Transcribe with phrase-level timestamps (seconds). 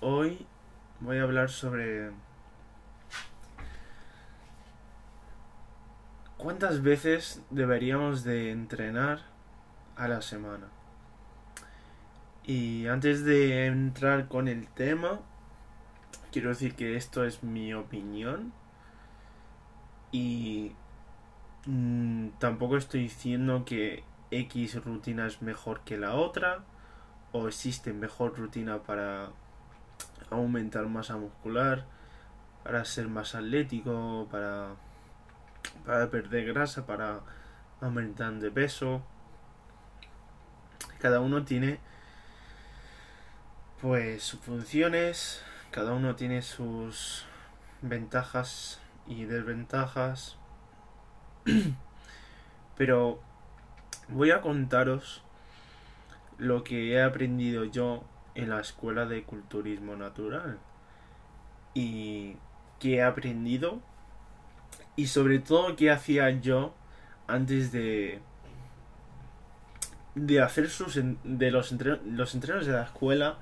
[0.00, 0.46] hoy
[1.00, 2.10] voy a hablar sobre
[6.36, 9.22] cuántas veces deberíamos de entrenar
[9.96, 10.68] a la semana.
[12.44, 15.20] Y antes de entrar con el tema,
[16.32, 18.52] quiero decir que esto es mi opinión
[20.12, 20.72] y
[21.66, 26.64] mm, tampoco estoy diciendo que X rutina es mejor que la otra
[27.32, 29.30] o existe mejor rutina para
[30.30, 31.84] aumentar masa muscular,
[32.64, 34.74] para ser más atlético, para,
[35.86, 37.20] para perder grasa, para
[37.80, 39.02] aumentar de peso.
[40.98, 41.80] Cada uno tiene
[43.80, 47.24] pues sus funciones, cada uno tiene sus
[47.80, 50.36] ventajas y desventajas.
[52.76, 53.20] Pero
[54.08, 55.22] voy a contaros
[56.38, 58.04] lo que he aprendido yo
[58.38, 60.60] en la escuela de culturismo natural
[61.74, 62.36] y
[62.78, 63.80] qué he aprendido
[64.94, 66.72] y sobre todo qué hacía yo
[67.26, 68.20] antes de
[70.14, 71.74] de hacer sus de los
[72.06, 73.38] los entrenos de la escuela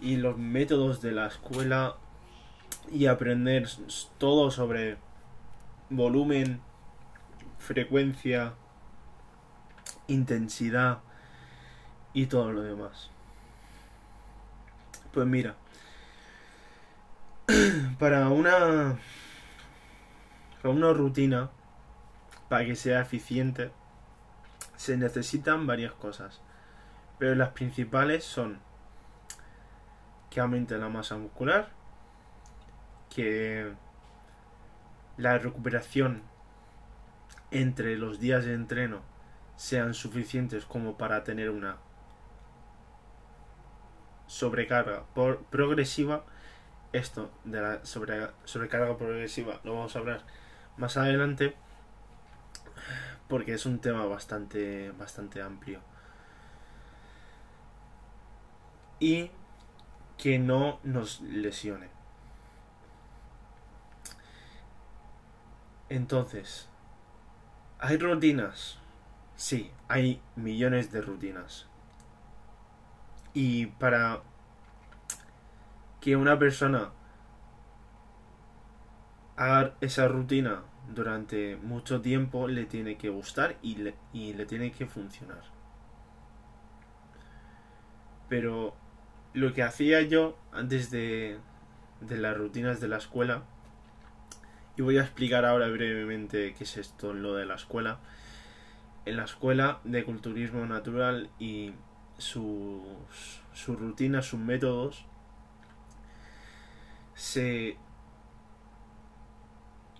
[0.00, 1.96] y los métodos de la escuela
[2.90, 3.68] y aprender
[4.16, 4.96] todo sobre
[5.90, 6.62] volumen,
[7.58, 8.54] frecuencia,
[10.08, 11.00] intensidad
[12.14, 13.10] y todo lo demás.
[15.16, 15.54] Pues mira,
[17.98, 18.98] para una
[20.60, 21.48] para una rutina
[22.50, 23.70] para que sea eficiente
[24.76, 26.42] se necesitan varias cosas,
[27.18, 28.58] pero las principales son
[30.28, 31.70] que aumente la masa muscular,
[33.08, 33.72] que
[35.16, 36.24] la recuperación
[37.50, 39.00] entre los días de entreno
[39.56, 41.78] sean suficientes como para tener una
[44.26, 46.24] sobrecarga por progresiva.
[46.92, 50.22] Esto de la sobrecarga progresiva lo vamos a hablar
[50.76, 51.54] más adelante
[53.28, 55.80] porque es un tema bastante bastante amplio.
[58.98, 59.30] Y
[60.16, 61.88] que no nos lesione.
[65.88, 66.68] Entonces,
[67.78, 68.78] ¿hay rutinas?
[69.36, 71.66] Sí, hay millones de rutinas.
[73.36, 74.22] Y para
[76.00, 76.88] que una persona
[79.36, 80.62] haga esa rutina
[80.94, 85.42] durante mucho tiempo le tiene que gustar y le, y le tiene que funcionar.
[88.30, 88.74] Pero
[89.34, 91.38] lo que hacía yo antes de,
[92.00, 93.42] de las rutinas de la escuela,
[94.78, 97.98] y voy a explicar ahora brevemente qué es esto, lo de la escuela.
[99.04, 101.74] En la escuela de culturismo natural y
[102.18, 102.82] sus,
[103.66, 105.04] rutinas, sus métodos,
[107.14, 107.76] se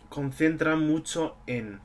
[0.09, 1.81] concentra mucho en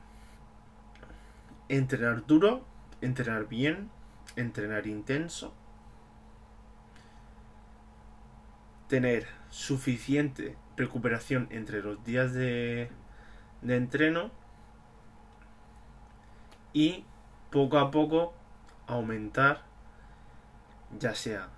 [1.68, 2.64] entrenar duro,
[3.00, 3.90] entrenar bien,
[4.36, 5.54] entrenar intenso,
[8.88, 12.90] tener suficiente recuperación entre los días de,
[13.62, 14.30] de entreno
[16.72, 17.04] y
[17.50, 18.34] poco a poco
[18.86, 19.71] aumentar
[20.98, 21.48] ya sea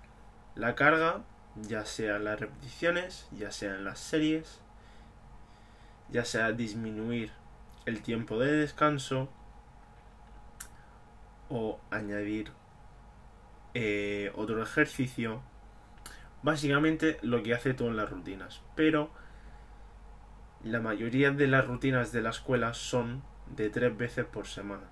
[0.55, 1.23] la carga,
[1.55, 4.61] ya sea las repeticiones, ya sean las series,
[6.09, 7.31] ya sea disminuir
[7.85, 9.29] el tiempo de descanso
[11.49, 12.51] o añadir
[13.73, 15.41] eh, otro ejercicio.
[16.41, 18.61] Básicamente lo que hace todo en las rutinas.
[18.75, 19.09] Pero
[20.63, 23.23] la mayoría de las rutinas de la escuela son
[23.55, 24.89] de tres veces por semana.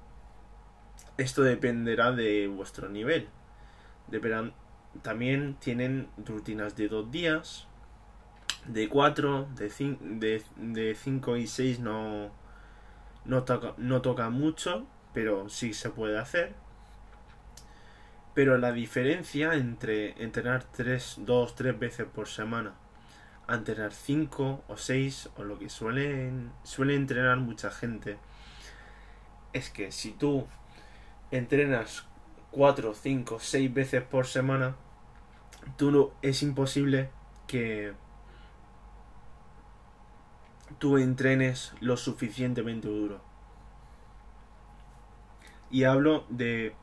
[1.17, 3.29] Esto dependerá de vuestro nivel.
[4.13, 4.53] Deberán,
[5.01, 7.67] también tienen rutinas de dos días,
[8.67, 12.31] de 4, de 5 y 6 no,
[13.25, 14.85] no, toca, no toca mucho,
[15.15, 16.53] pero sí se puede hacer.
[18.35, 22.75] Pero la diferencia entre entrenar 3, 2, 3 veces por semana
[23.49, 28.17] entrenar 5 o 6 o lo que suelen, suele entrenar mucha gente
[29.53, 30.47] es que si tú
[31.31, 32.05] entrenas
[32.53, 34.75] 4, 5, 6 veces por semana,
[35.75, 37.09] tú no, es imposible
[37.47, 37.93] que
[40.77, 43.21] tú entrenes lo suficientemente duro.
[45.71, 46.75] Y hablo de...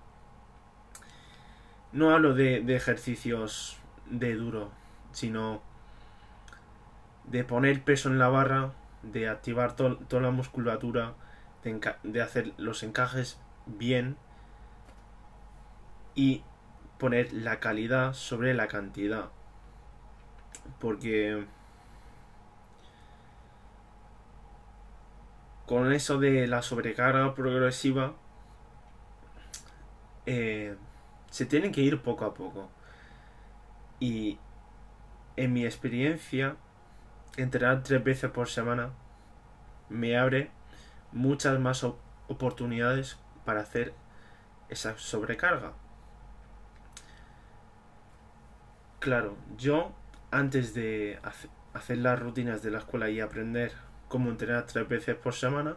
[1.93, 4.71] No hablo de, de ejercicios de duro,
[5.13, 5.63] sino
[7.25, 8.73] de poner peso en la barra,
[9.03, 11.15] de activar toda la musculatura,
[11.63, 14.17] de, de hacer los encajes bien
[16.15, 16.43] y
[16.99, 19.31] poner la calidad sobre la cantidad.
[20.79, 21.47] Porque
[25.67, 28.15] con eso de la sobrecarga progresiva
[30.27, 30.77] eh,
[31.31, 32.69] se tiene que ir poco a poco.
[34.01, 34.39] Y
[35.37, 36.57] en mi experiencia,
[37.37, 38.91] entrenar tres veces por semana
[39.89, 40.51] me abre
[41.13, 41.85] muchas más
[42.29, 43.95] oportunidades para hacer
[44.69, 45.73] esa sobrecarga.
[49.01, 49.93] Claro, yo
[50.31, 51.19] antes de
[51.73, 53.73] hacer las rutinas de la escuela y aprender
[54.09, 55.77] cómo entrenar tres veces por semana,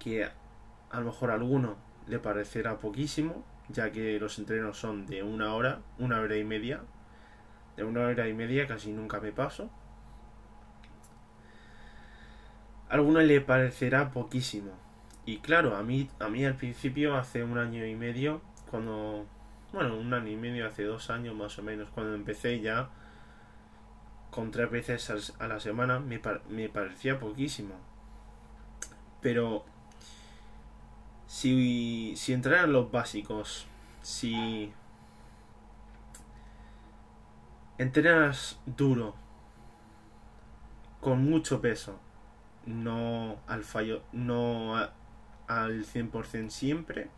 [0.00, 1.76] que a lo mejor a alguno
[2.08, 6.80] le parecerá poquísimo, ya que los entrenos son de una hora, una hora y media.
[7.76, 9.70] De una hora y media casi nunca me paso.
[12.88, 14.72] A alguno le parecerá poquísimo.
[15.26, 19.26] Y claro, a mí, a mí al principio, hace un año y medio, cuando...
[19.72, 22.88] Bueno, un año y medio, hace dos años más o menos, cuando empecé ya
[24.30, 27.74] con tres veces a la semana, me, me parecía poquísimo.
[29.20, 29.64] Pero
[31.26, 33.66] si, si entraran los básicos,
[34.00, 34.72] si
[37.76, 39.14] entrenas duro,
[41.00, 42.00] con mucho peso,
[42.64, 44.76] no al fallo, no
[45.46, 47.10] al 100% siempre,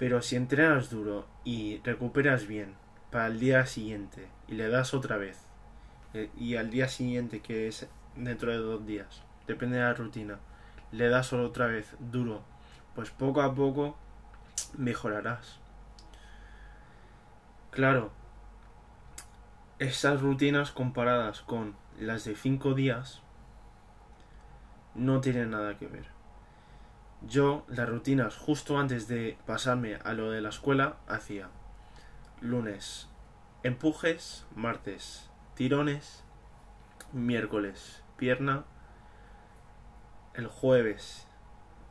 [0.00, 2.74] pero si entrenas duro y recuperas bien
[3.10, 5.44] para el día siguiente y le das otra vez,
[6.14, 7.86] eh, y al día siguiente que es
[8.16, 10.38] dentro de dos días, depende de la rutina,
[10.90, 12.40] le das otra vez duro,
[12.94, 13.94] pues poco a poco
[14.78, 15.58] mejorarás.
[17.70, 18.10] Claro,
[19.78, 23.20] esas rutinas comparadas con las de 5 días
[24.94, 26.09] no tienen nada que ver.
[27.22, 31.50] Yo las rutinas justo antes de pasarme a lo de la escuela hacía
[32.40, 33.08] lunes
[33.62, 36.24] empujes, martes tirones,
[37.12, 38.64] miércoles pierna,
[40.34, 41.26] el jueves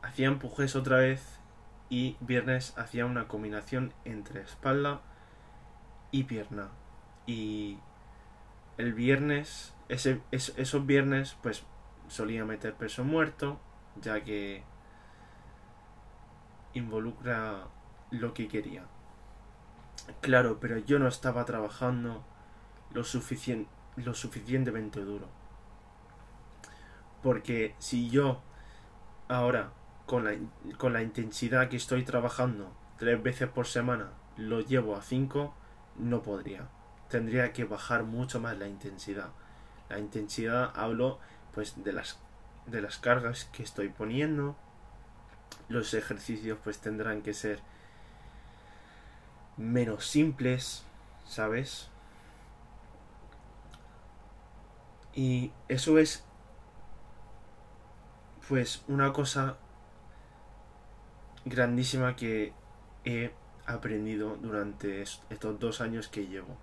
[0.02, 1.40] hacía empujes otra vez
[1.88, 5.00] y viernes hacía una combinación entre espalda
[6.10, 6.68] y pierna.
[7.26, 7.78] Y
[8.78, 11.64] el viernes, ese, esos viernes, pues
[12.08, 13.60] solía meter peso muerto,
[14.00, 14.64] ya que
[16.74, 17.68] involucra
[18.10, 18.84] lo que quería.
[20.20, 22.24] Claro, pero yo no estaba trabajando
[22.92, 23.02] lo,
[23.96, 25.28] lo suficientemente duro.
[27.22, 28.40] Porque si yo
[29.28, 29.72] ahora,
[30.06, 30.32] con la,
[30.78, 35.54] con la intensidad que estoy trabajando tres veces por semana, lo llevo a cinco,
[35.96, 36.68] no podría.
[37.08, 39.30] Tendría que bajar mucho más la intensidad.
[39.88, 41.18] La intensidad hablo
[41.52, 42.18] pues de las
[42.66, 44.56] de las cargas que estoy poniendo.
[45.70, 47.60] Los ejercicios pues tendrán que ser
[49.56, 50.84] menos simples,
[51.24, 51.88] ¿sabes?
[55.14, 56.24] Y eso es
[58.48, 59.56] pues una cosa
[61.44, 62.52] grandísima que
[63.04, 63.32] he
[63.64, 66.56] aprendido durante estos dos años que llevo.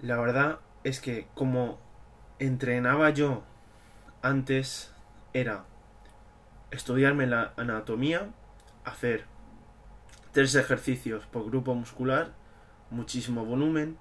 [0.00, 1.78] La verdad es que como
[2.38, 3.44] entrenaba yo
[4.22, 4.92] antes
[5.32, 5.64] era
[6.70, 8.30] estudiarme la anatomía,
[8.84, 9.24] hacer
[10.32, 12.32] tres ejercicios por grupo muscular,
[12.90, 13.98] muchísimo volumen,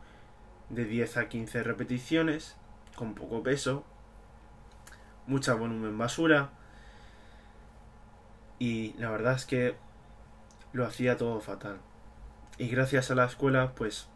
[0.70, 2.56] de 10 a 15 repeticiones,
[2.96, 3.84] con poco peso,
[5.26, 6.52] mucha volumen basura
[8.60, 9.76] y la verdad es que
[10.74, 11.80] lo hacía todo fatal.
[12.58, 14.10] Y gracias a la escuela pues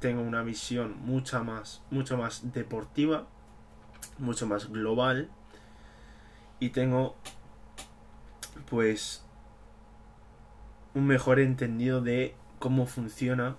[0.00, 3.26] tengo una visión mucha más, mucho más deportiva,
[4.18, 5.30] mucho más global
[6.60, 7.16] y tengo
[8.68, 9.24] pues
[10.94, 13.56] un mejor entendido de cómo funciona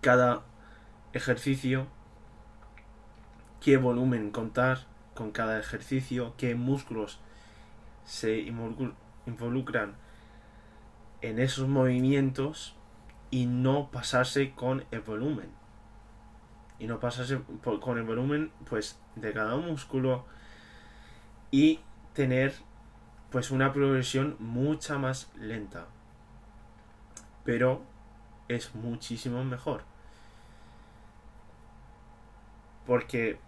[0.00, 0.42] cada
[1.12, 1.86] ejercicio
[3.60, 7.20] qué volumen contar con cada ejercicio, qué músculos
[8.04, 8.38] se
[9.26, 9.94] involucran
[11.20, 12.74] en esos movimientos
[13.30, 15.50] y no pasarse con el volumen.
[16.78, 20.24] Y no pasarse con el volumen pues de cada músculo
[21.50, 21.80] y
[22.14, 22.54] tener
[23.30, 25.86] pues una progresión mucha más lenta.
[27.44, 27.82] Pero
[28.48, 29.82] es muchísimo mejor.
[32.86, 33.38] Porque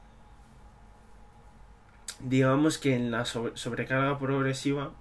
[2.21, 4.93] digamos que en la sobrecarga progresiva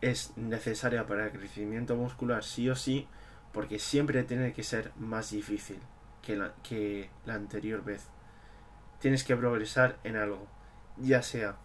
[0.00, 3.06] es necesaria para el crecimiento muscular sí o sí,
[3.52, 5.78] porque siempre tiene que ser más difícil
[6.22, 8.06] que la, que la anterior vez.
[9.00, 10.46] Tienes que progresar en algo,
[10.96, 11.56] ya sea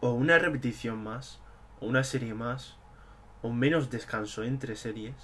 [0.00, 1.40] o una repetición más,
[1.80, 2.76] o una serie más,
[3.42, 5.14] o menos descanso entre series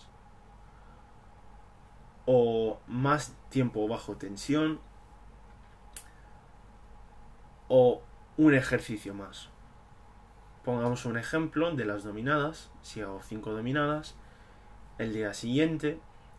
[2.24, 4.80] o más tiempo bajo tensión
[7.68, 8.02] o
[8.36, 9.48] un ejercicio más.
[10.64, 12.70] Pongamos un ejemplo de las dominadas.
[12.82, 14.14] Si hago 5 dominadas,
[14.98, 15.98] el día siguiente,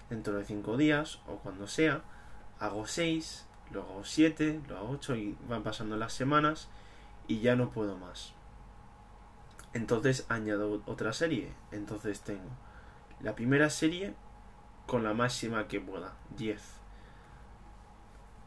[0.10, 2.04] dentro de 5 días o cuando sea,
[2.60, 6.70] hago 6, luego hago 7, luego hago 8 y van pasando las semanas
[7.28, 8.34] y ya no puedo más.
[9.74, 11.52] Entonces añado otra serie.
[11.72, 12.50] Entonces tengo
[13.20, 14.14] la primera serie
[14.86, 16.62] con la máxima que pueda, 10.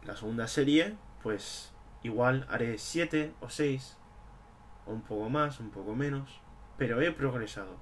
[0.04, 3.96] La segunda serie, pues igual haré 7 o 6,
[4.86, 6.40] o un poco más, un poco menos,
[6.76, 7.76] pero he progresado.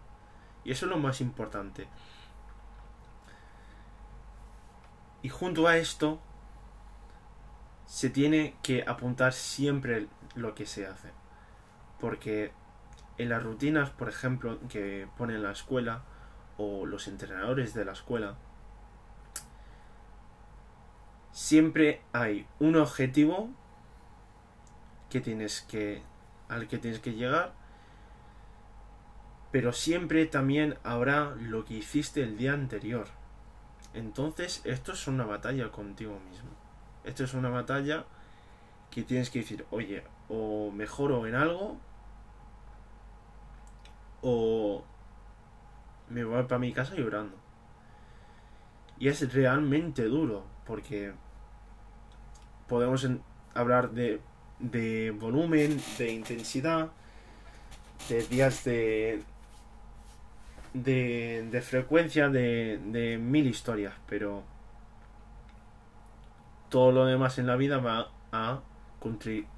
[0.65, 1.89] Y eso es lo más importante.
[5.21, 6.21] Y junto a esto,
[7.87, 11.11] se tiene que apuntar siempre lo que se hace.
[12.00, 12.53] Porque
[13.19, 16.03] en las rutinas, por ejemplo, que pone la escuela
[16.57, 18.37] o los entrenadores de la escuela,
[21.35, 23.50] siempre hay un objetivo
[25.11, 26.03] que tienes que
[26.49, 27.53] al que tienes que llegar
[29.50, 33.09] pero siempre también habrá lo que hiciste el día anterior
[33.95, 36.50] entonces esto es una batalla contigo mismo
[37.04, 38.04] esto es una batalla
[38.90, 41.76] que tienes que decir oye o mejoro en algo
[44.23, 44.84] o
[46.08, 47.37] me voy para mi casa llorando
[48.99, 51.12] y es realmente duro porque
[52.68, 53.06] podemos
[53.54, 54.20] hablar de,
[54.58, 56.90] de volumen, de intensidad,
[58.08, 59.23] de días de,
[60.73, 64.42] de, de frecuencia, de, de mil historias, pero
[66.68, 68.61] todo lo demás en la vida va a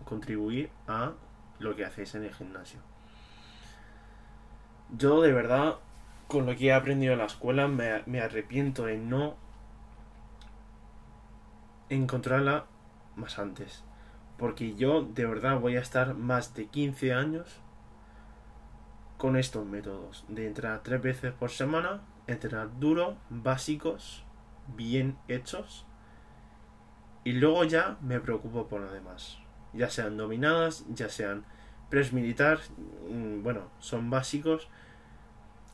[0.05, 1.13] contribuir a
[1.59, 2.81] lo que hacéis en el gimnasio.
[4.97, 5.77] Yo de verdad,
[6.29, 9.37] con lo que he aprendido en la escuela, me, arrepiento de no
[11.89, 12.67] encontrarla
[13.17, 13.85] más antes.
[14.37, 17.61] Porque yo de verdad voy a estar más de 15 años
[19.17, 20.25] con estos métodos.
[20.29, 24.25] De entrenar tres veces por semana, entrenar duro, básicos,
[24.77, 25.86] bien hechos.
[27.27, 29.39] Y luego ya me preocupo por lo demás.
[29.73, 31.45] Ya sean dominadas, ya sean
[31.91, 32.61] press militar,
[33.11, 34.69] mm, bueno, son básicos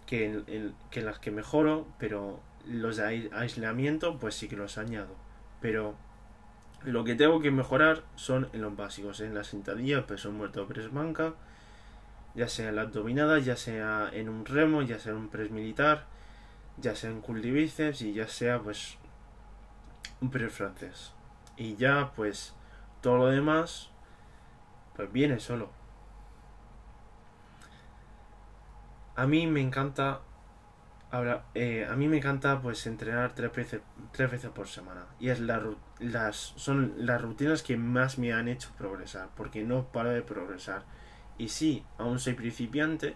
[0.07, 5.15] que las que mejoro, pero los de aislamiento pues sí que los añado.
[5.61, 5.95] Pero
[6.85, 10.91] lo que tengo que mejorar son en los básicos, en la sentadilla, peso muerto, press
[10.91, 11.35] banca,
[12.35, 15.51] ya sea en las dominadas, ya sea en un remo, ya sea en un press
[15.51, 16.07] militar,
[16.79, 18.97] ya sea en cultivíceps y ya sea pues
[20.23, 21.13] un press francés.
[21.57, 22.55] Y ya pues
[23.01, 23.91] todo lo demás
[24.97, 25.71] pues viene solo.
[29.15, 30.21] A mí me encanta
[31.13, 33.83] Ahora, eh, a mí me encanta pues entrenar tres veces,
[34.13, 35.05] tres veces por semana.
[35.21, 35.63] Y es la,
[36.01, 39.29] las, son las rutinas que más me han hecho progresar.
[39.37, 40.85] Porque no paro de progresar.
[41.37, 43.15] Y sí, aún soy principiante.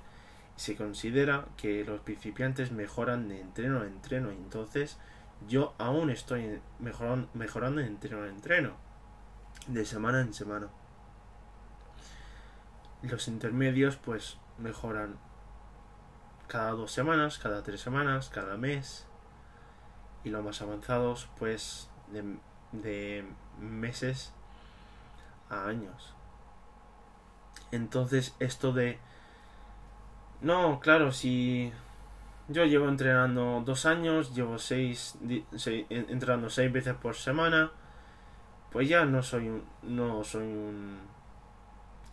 [0.57, 4.31] Se considera que los principiantes mejoran de entreno a entreno.
[4.31, 4.99] Entonces
[5.47, 8.75] yo aún estoy mejorando, mejorando entreno a entreno.
[9.67, 10.69] De semana en semana.
[13.03, 15.19] Los intermedios pues mejoran
[16.49, 19.07] cada dos semanas, cada tres semanas, cada mes.
[20.25, 22.39] Y los más avanzados, pues, de,
[22.73, 23.25] de
[23.61, 24.33] meses
[25.51, 26.15] a años.
[27.71, 28.99] Entonces, esto de...
[30.41, 31.73] No, claro, si
[32.49, 35.19] yo llevo entrenando dos años, llevo seis,
[35.91, 37.71] entrenando seis veces por semana,
[38.71, 40.99] pues ya no soy un, no soy un,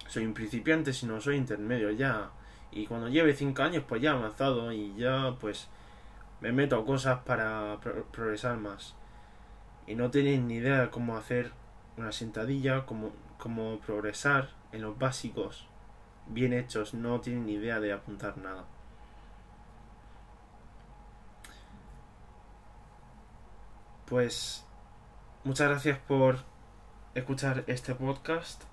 [0.08, 2.32] soy un principiante, sino soy intermedio, ya
[2.76, 5.68] y cuando lleve 5 años, pues ya avanzado y ya pues
[6.42, 7.80] me meto a cosas para
[8.12, 8.96] progresar más.
[9.86, 11.52] Y no tenéis ni idea de cómo hacer
[11.98, 15.68] una sentadilla, cómo, cómo progresar en los básicos
[16.28, 18.66] bien hechos, no tienen ni idea de apuntar nada.
[24.06, 24.66] Pues
[25.46, 26.40] muchas gracias por
[27.16, 28.64] escuchar este podcast.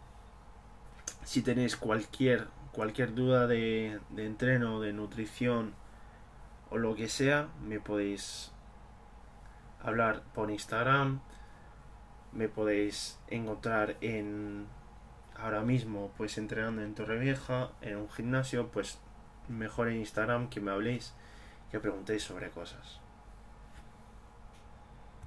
[1.24, 5.74] Si tenéis cualquier cualquier duda de, de entreno, de nutrición
[6.70, 8.52] o lo que sea, me podéis
[9.82, 11.20] hablar por Instagram,
[12.32, 14.66] me podéis encontrar en
[15.36, 18.98] ahora mismo pues entrenando en Torrevieja, en un gimnasio, pues
[19.48, 21.14] mejor en Instagram que me habléis,
[21.70, 23.00] que preguntéis sobre cosas.